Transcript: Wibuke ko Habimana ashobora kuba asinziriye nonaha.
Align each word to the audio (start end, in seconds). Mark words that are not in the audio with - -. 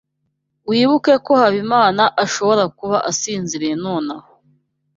Wibuke 0.69 1.13
ko 1.25 1.31
Habimana 1.41 2.03
ashobora 2.23 2.63
kuba 2.77 2.97
asinziriye 3.11 3.73
nonaha. 3.83 4.27